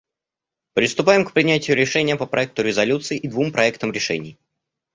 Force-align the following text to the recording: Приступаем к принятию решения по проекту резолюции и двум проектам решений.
Приступаем 0.73 1.25
к 1.25 1.31
принятию 1.31 1.77
решения 1.77 2.15
по 2.15 2.25
проекту 2.25 2.63
резолюции 2.63 3.17
и 3.19 3.27
двум 3.27 3.51
проектам 3.51 3.91
решений. 3.91 4.39